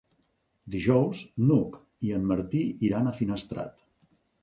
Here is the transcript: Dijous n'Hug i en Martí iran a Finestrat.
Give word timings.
Dijous 0.75 1.21
n'Hug 1.45 1.79
i 2.09 2.17
en 2.19 2.27
Martí 2.35 2.65
iran 2.91 3.07
a 3.07 3.17
Finestrat. 3.23 3.91